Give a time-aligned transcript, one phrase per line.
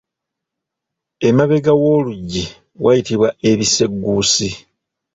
[1.27, 2.43] Emabega w’oluggi
[2.83, 4.49] wayitibwa ebisegguusi.